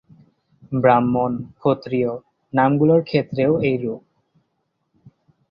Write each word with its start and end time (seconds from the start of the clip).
ব্রাহ্মণ, 0.73 1.31
ক্ষত্রিয় 1.59 2.11
নামগুলির 2.53 3.01
ক্ষেত্রেও 3.03 3.53
এইরূপ। 3.61 4.01